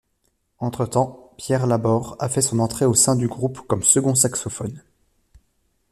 Entre-temps, 0.57 1.31
Pierre 1.37 1.67
Labor 1.67 2.15
a 2.17 2.27
fait 2.27 2.41
son 2.41 2.57
entrée 2.57 2.85
au 2.85 2.95
sein 2.95 3.15
du 3.15 3.27
groupe 3.27 3.59
comme 3.67 3.83
second 3.83 4.15
saxophone. 4.15 4.81